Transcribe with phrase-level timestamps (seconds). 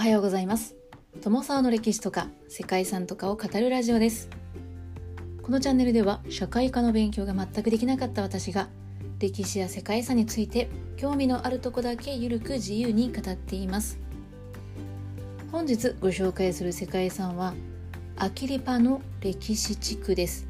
[0.00, 0.76] はようございます。
[1.20, 4.30] 友沢の歴史とか世界遺産とかを語るラジオです。
[5.42, 8.70] このチャンネルでは社会科の勉強が全くできなかった私が
[9.18, 13.98] 歴史や世界遺産について興味のあるとこだけゆるく自由に語っています。
[15.52, 17.52] 本日ご紹介する世界遺産は
[18.16, 20.46] アキリパの歴史地区です。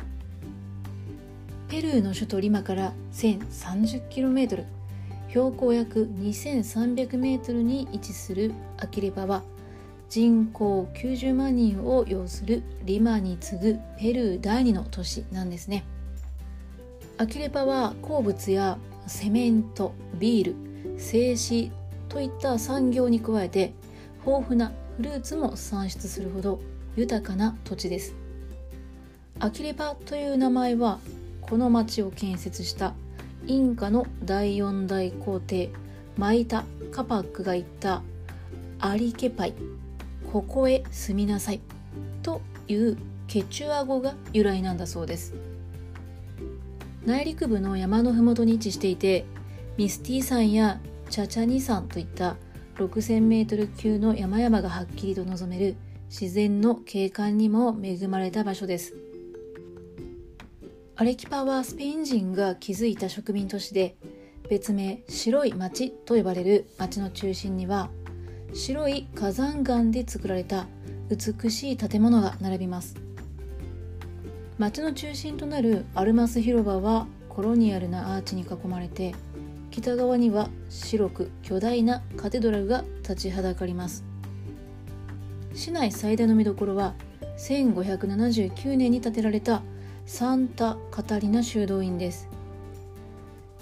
[1.66, 4.64] ペルーの首都リマから 1030km
[5.30, 9.42] 標高約 2300m に位置するアキレパは
[10.08, 15.84] 人口90万人を擁するリマに次ぐペルー第2の都市なんですね。
[17.16, 18.76] アキレパは鉱物や
[19.06, 21.70] セメントビール製紙
[22.08, 23.72] といった産業に加えて
[24.26, 26.60] 豊富なフルーツも産出するほど
[26.96, 28.16] 豊かな土地です。
[29.38, 30.98] アキレパという名前は
[31.40, 32.94] この町を建設した
[33.50, 35.70] インカの第4代皇帝
[36.16, 38.00] マイタ・カパックが言った
[38.78, 39.54] アリケパイ
[40.32, 41.60] ここへ住みなさい
[42.22, 45.34] というケチュア語が由来なんだそうです。
[47.04, 49.24] 内陸部の山の麓に位置していて
[49.76, 52.36] ミスティ山やチャチャニ山といった
[52.76, 55.74] 6000メートル級の山々がはっきりと望める
[56.08, 59.09] 自然の景観にも恵まれた場所です。
[61.00, 63.96] アレキパはスペイン人が築いた植民都市で
[64.50, 67.88] 別名白い町と呼ばれる町の中心には
[68.52, 70.66] 白い火山岩で作られた
[71.08, 72.96] 美しい建物が並びます。
[74.58, 79.14] 町の中心となるアルマス広場はコロニアルなアーチに囲まれて
[79.70, 84.04] 北側には白く巨大なカテドラルが立ちはだかります。
[85.54, 86.92] 市内最大の見どころは
[87.38, 89.62] 1579年に建てられた
[90.12, 92.28] サンタ・カタリナ修道院です。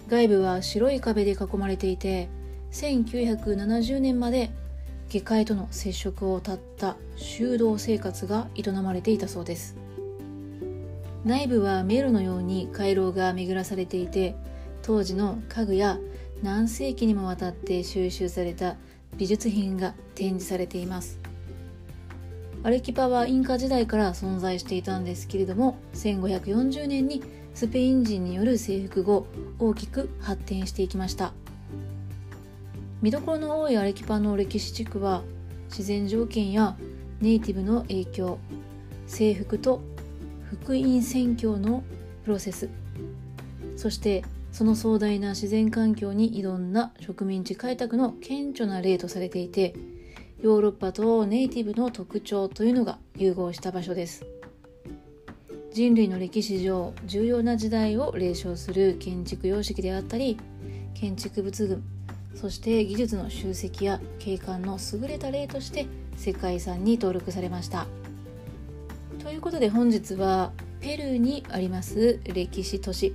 [0.08, 2.30] 外部は白い壁で囲まれていて
[2.72, 4.50] 1970年まで
[5.10, 9.76] 下界との接触を絶った修道生活が営まれていたそうです。
[11.22, 14.34] 内部は迷路のように回廊が巡らされていて
[14.80, 15.98] 当時の家具や
[16.42, 18.76] 何世紀にもわたって収集された
[19.18, 21.27] 美術品が展示されています。
[22.62, 27.22] アレキパはインカ時代から存在していたんですけれども1540年に
[27.54, 29.26] スペイン人による征服後
[29.58, 31.32] 大きく発展していきました。
[33.00, 35.22] 見どころの多いアレキパの歴史地区は
[35.68, 36.76] 自然条件や
[37.20, 38.38] ネイティブの影響
[39.06, 39.80] 征服と
[40.50, 41.84] 福音宣教の
[42.24, 42.68] プロセス
[43.76, 49.74] そしてその壮大な自然環境に挑んだ植民地開拓の顕著な例とされていて
[50.40, 54.24] ヨーロッパとネイティブの特徴というのが融合した場所です。
[55.72, 60.38] 人類の歴史上重要な時代を例唱する建築様式であったり
[60.94, 61.84] 建築物群
[62.34, 67.86] そして技術の集積や景観の優れた例として世界遺産に登録されました。
[69.22, 73.14] ということで本日はペルーにあります歴史都市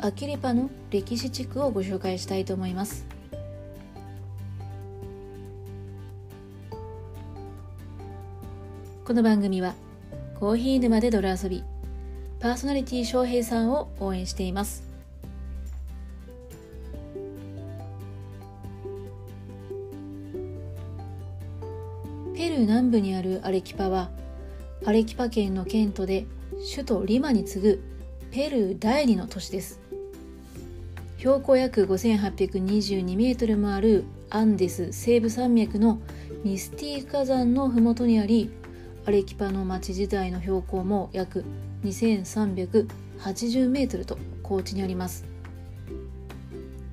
[0.00, 3.11] アキリパの歴史地区をご紹介したいと思います。
[9.04, 9.74] この番組は
[10.38, 11.64] コーヒー沼で泥遊び
[12.38, 14.84] パーソナリティ翔平さんを応援しています。
[22.36, 24.08] ペルー南部にあるアレキパは
[24.86, 26.24] アレキパ県の県都で
[26.72, 27.84] 首都リマに次ぐ
[28.30, 29.80] ペルー第二の都市です。
[31.18, 36.00] 標高約5822メートルもあるアンデス西部山脈の
[36.44, 38.61] ミスティー火山の麓にあり
[39.04, 41.44] アレキパの町自体の標高も約
[41.84, 45.24] 2380メートルと高地にあります。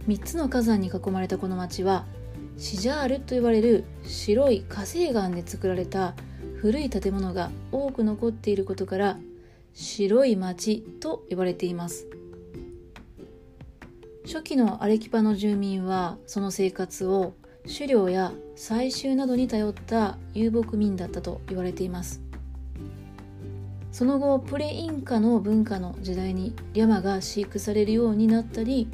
[0.07, 2.05] 3つの火山に囲まれたこの町は
[2.57, 6.15] シジャールと呼ばれる白い火成岩で作られた
[6.57, 9.17] 古い建物が多く残っていることから
[9.75, 12.07] 白い町と呼ばれています。
[14.25, 17.33] 初期のアレキパの住民はその生活を
[17.71, 22.21] 狩猟や採集などに頼った遊牧民だったと言われています。
[23.91, 28.87] その後プレインカの文化の時代にリャマが飼育されるようになったり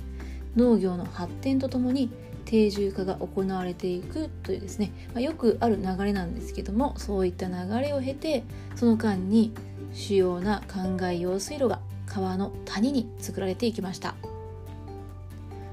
[0.56, 2.10] 農業の発展とともに
[2.45, 8.44] 定住化が行われていくというですね、まあ、よくある流れなんですけどもそういった流れを経て
[8.75, 9.54] その間に
[9.94, 14.16] 主要な灌漑用水路が川の谷に作られていきました。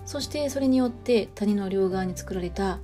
[0.05, 2.81] そしてそれによって谷の両側に作られた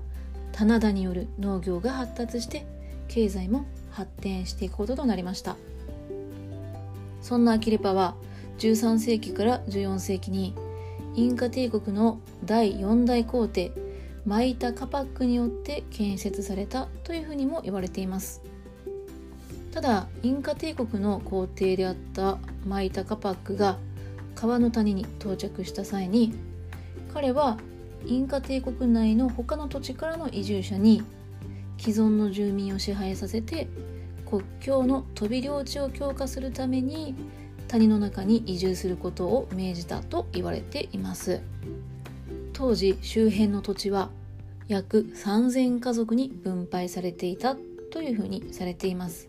[0.59, 2.67] 棚田による農業が発達して
[3.07, 5.57] 経済も発展していくこととなりました。
[7.23, 8.17] そんなアキレパは
[8.59, 10.57] 13世紀から14世紀に
[11.15, 13.71] インカ帝国の第4代皇帝
[14.27, 18.43] マイタ・カパックによって建設されたというふうにも言われています。
[19.73, 23.79] ただインカ帝国の皇帝であったマイタ・カパックが
[24.35, 26.35] 川の谷に到着した際に
[27.15, 27.59] 彼は
[28.07, 31.03] インカ帝国内の他の土地からの移住者に
[31.79, 33.69] 既存の住民を支配させて
[34.27, 37.15] 国境の飛び領地を強化するために
[37.69, 41.41] 谷の中に移住することを命じたと言われています。
[42.53, 44.11] 当時周辺の土地は
[44.67, 47.57] 約3000家族に分配されていた
[47.91, 49.29] というふうにされています。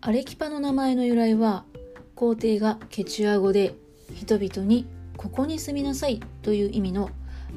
[0.00, 1.64] アレキパの名前の由来は
[2.14, 3.74] 皇帝がケチュア語で
[4.14, 4.86] 人々に
[5.24, 7.08] ここに住みなさいという意味の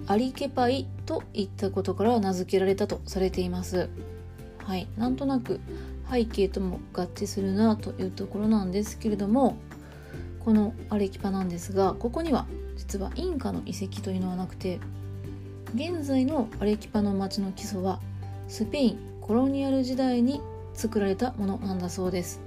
[0.08, 3.90] アリケパイといったことから名付けられたとされています。
[4.66, 4.88] はい。
[4.98, 5.60] なんとなく
[6.10, 9.58] 背景とも合致するなというところなんですけれども
[10.46, 12.48] このアレキパなんですがここには
[12.78, 14.80] 実はインカの遺跡というのはなくて
[15.76, 18.00] 現在のアレキパの町の基礎は
[18.48, 20.40] スペインコロニアル時代に
[20.74, 22.40] 作られたものなんだそうです。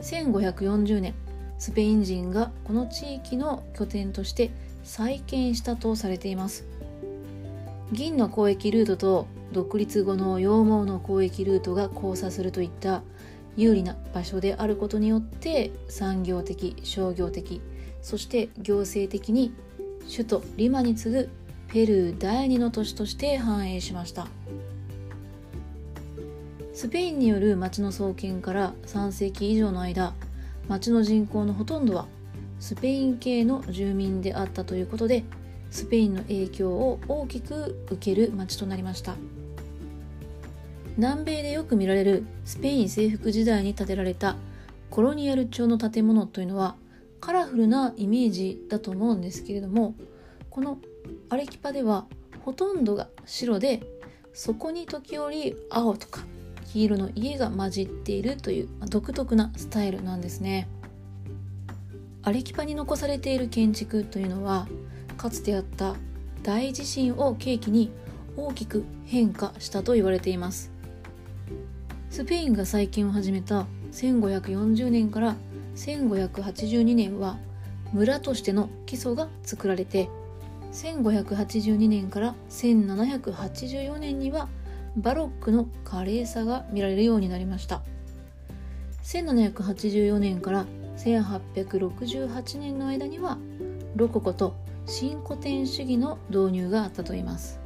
[0.00, 1.14] 1540年
[1.62, 4.50] スペイン人がこの地域の拠点として
[4.82, 6.66] 再建したとされています。
[7.92, 13.04] 銀の交易ルートと独立後の羊毛の交易ルートが交差するといった
[13.56, 17.62] 有利な場所であることによって産業的商業的
[18.00, 19.54] そして行政的に
[20.10, 21.30] 首都リマに次ぐ
[21.68, 24.26] ペルー第二の都市として繁栄しました。
[26.74, 30.12] スペインによる町の創建から3世紀以上の間
[30.68, 32.06] 町の人口のほとんどは
[32.60, 35.24] スペイン系の住民であったということで
[35.70, 39.16] スペインの影響を大きく受ける町となりました。
[40.96, 44.36] 南米でよく見られるスペイン征服時代に建てられた
[44.90, 46.76] コロニアル調の建物というのは
[47.20, 49.94] カラフルなイメージだと思うんですけれども
[50.50, 50.78] この
[51.30, 52.06] アレキパでは
[52.44, 53.82] ほとんどが白で
[54.34, 56.20] そこに時折青とか
[56.72, 60.68] 黄色の家が混じっているという独特なスタイルなんですね。
[62.22, 64.66] アレキパに残されている建築というのは
[65.18, 65.96] かつてあった
[66.42, 67.90] 大地震を契機に
[68.38, 70.72] 大きく変化したと言われています。
[72.08, 75.36] スペインが再建を始めた1540年から
[75.76, 77.36] 1582年は
[77.92, 80.08] 村としての基礎が作られて
[80.72, 84.48] 1582年から1784年には
[84.96, 87.82] バロックの華麗さが見られるようになりました。
[89.04, 90.66] 1784年から
[90.96, 93.38] 1868年の間には
[93.96, 94.54] ロココと
[94.86, 97.60] 新古典主義の導入があったといいます。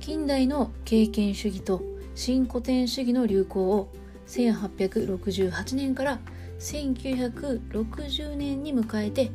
[0.00, 1.82] 近代の経験主義と
[2.14, 3.92] 新古典主義の流行を
[4.26, 6.18] 1868年から
[6.58, 9.30] 1960年に迎えて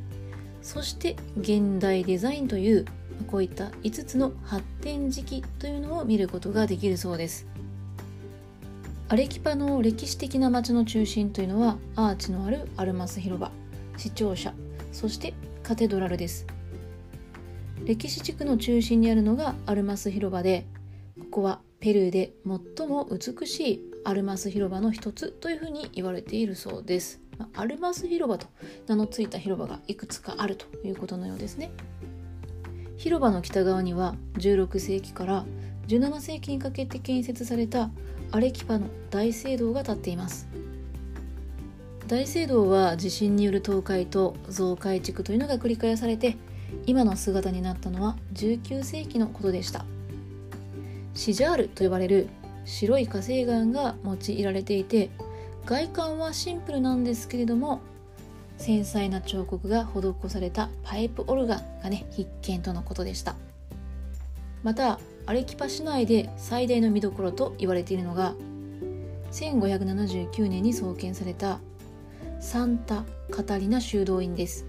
[0.66, 2.86] そして現代デザインという
[3.28, 7.46] こういった5つの発展時期というのを見ることができるそうです。
[9.08, 13.52] アレキパの歴史的な街の中心というのはアーチのあるアルマス広場
[13.96, 14.56] 市庁舎
[14.92, 16.48] そしてカテドラルです。
[17.86, 20.66] 歴史地区の中心にあるのがアルマス広場で
[21.20, 27.22] ここはペルーで最も美しいアルマス広場の一つというふうに言われているそうです。
[27.54, 28.48] アルマス広場と
[28.88, 31.72] 名の付いた広場がいくつかあるということのようですね。
[32.98, 35.46] 広場の北側には16世紀から
[35.88, 37.90] 17世紀にかけて建設された
[38.32, 40.48] アレキパの大聖堂が建っています。
[42.08, 46.38] 大聖堂は地震による倒壊と増改築というのが繰り返されて
[46.86, 49.86] 今の姿になったのは19世紀のことでした。
[51.14, 52.28] シジャールと呼ばれる
[52.66, 55.10] 白い火成岩が用いられていて
[55.66, 57.82] 外観はシンプルなんですけれども
[58.58, 63.36] 繊細な彫刻が施されたパイプオルガンがね必見とのことでした。
[64.64, 68.36] またアレキパ市内で最大の見どころと言われているのが
[69.32, 71.60] 1579年に創建された
[72.40, 74.66] サンタ・カタリナ修道院です。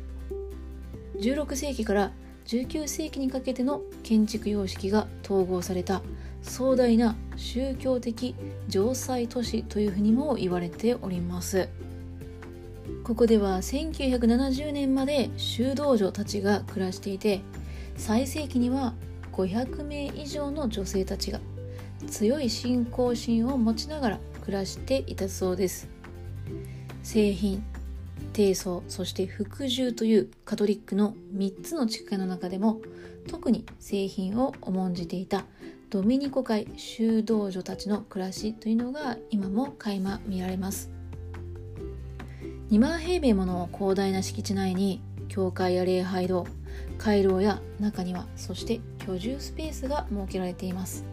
[1.21, 2.11] 16世紀から
[2.47, 6.03] 19世紀にかけての建築様式が統合された
[6.47, 8.35] 壮大な宗教的
[8.69, 11.69] 城塞都市というふうにも言われております。
[13.05, 17.41] ここでは1970年まで修道女たちが暮らしていて
[17.97, 18.95] 最盛期には
[19.33, 21.41] 500名以上の女性たちが
[22.09, 25.89] 強い信仰心を持ちながら暮らしていたそうです。
[27.03, 27.63] 製品
[28.37, 32.83] 低層そして服従というカトリックの3つの地区の中でも
[33.29, 35.47] 特に製品を重んじていた
[35.89, 40.91] ドミニコ会修道女たちの暮らしというのが今も垣間見られます。
[42.71, 46.47] 2万平米もの広大な敷地内に教会や礼拝堂
[46.99, 51.07] 回廊や中にはそして居住スペースが設けられています。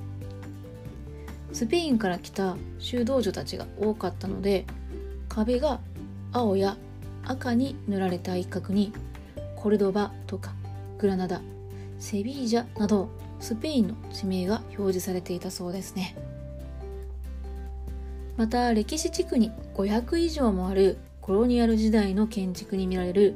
[1.53, 4.65] スペインから来た修道女たちが多かったので
[5.29, 5.79] 壁が
[6.33, 6.75] 青や
[7.25, 8.93] 赤に塗られた一角に
[9.55, 10.53] コルドバとか
[10.97, 11.41] グラナダ
[11.99, 16.15] セビージャなどスペインの地名が表示されていたそうですね。
[18.37, 23.35] また歴史地区に500以上もあるコロニアル時代の建築に見られる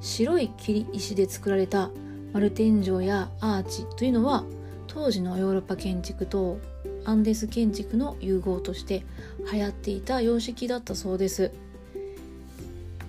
[0.00, 1.90] 白い切り石で作られた
[2.32, 4.44] 丸天井やアーチというのは
[4.86, 6.58] 当時のヨーロッパ建築と
[7.04, 9.04] アンデス建築の融合として
[9.52, 11.52] 流行っていた様式だったそうです。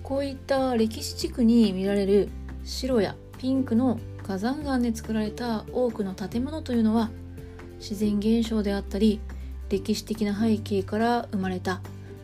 [0.04, 2.28] こういった歴史地区に見られる
[2.62, 7.10] 白やピンクの火山岩で作られた多くの建物というのは
[7.78, 9.20] 自然現象であったり
[9.70, 11.80] 歴史的な背景から生まれた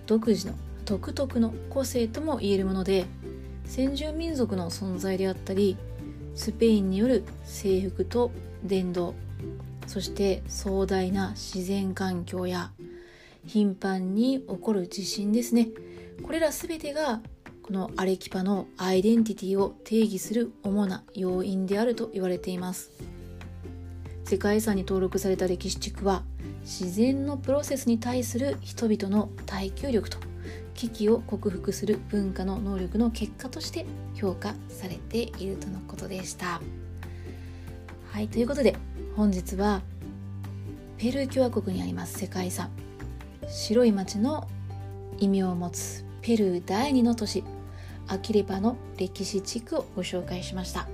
[0.07, 3.07] 独自の独特の個性とも言えるもので
[3.65, 5.79] 先住民族の存在であったり
[6.35, 8.31] スペインによる征服と
[8.63, 9.15] 伝道
[9.87, 12.73] そして壮大な自然環境や
[13.47, 15.69] 頻繁に起こる地震ですね。
[16.23, 17.21] これら全てが
[17.71, 22.91] このアレキパのアイデンティティを定義する主な要因であると言われています
[24.25, 26.25] 世界遺産に登録された歴史地区は
[26.63, 30.19] 自然のプロセスに対する人々の耐久力と
[30.75, 33.87] 危機を克服する文化の能力の結果として
[34.17, 36.61] 評価されているとのことでした。
[38.11, 38.75] はいということで
[39.15, 39.81] 本日は
[40.99, 42.69] ペルー共和国にあります世界遺産
[43.47, 44.49] 白い町の
[45.19, 47.45] 意味を持つペルー第2の都市
[48.11, 50.89] アキレパの歴史地区をご紹介しました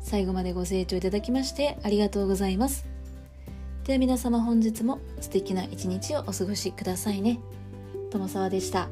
[0.00, 2.94] 最後までご清聴いただきましてありがとうございます
[3.84, 7.38] では皆様本日も素敵な一日をお過ごしくださいね。
[8.10, 8.88] 友沢でした。